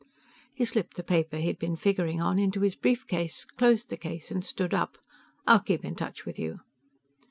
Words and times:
He 0.55 0.65
slipped 0.65 0.95
the 0.95 1.03
paper 1.03 1.37
he 1.37 1.45
had 1.45 1.59
been 1.59 1.75
figuring 1.75 2.19
on 2.19 2.39
into 2.39 2.61
his 2.61 2.73
brief 2.75 3.05
case, 3.05 3.45
closed 3.45 3.91
the 3.91 3.97
case 3.97 4.31
and 4.31 4.43
stood 4.43 4.73
up. 4.73 4.97
"I'll 5.45 5.59
keep 5.59 5.85
in 5.85 5.93
touch 5.93 6.25
with 6.25 6.39
you." 6.39 6.61